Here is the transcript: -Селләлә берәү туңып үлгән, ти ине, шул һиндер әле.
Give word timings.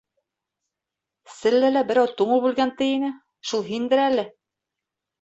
-Селләлә 1.35 1.85
берәү 1.93 2.15
туңып 2.23 2.49
үлгән, 2.51 2.75
ти 2.83 2.91
ине, 2.97 3.15
шул 3.53 3.67
һиндер 3.71 4.07
әле. 4.11 4.29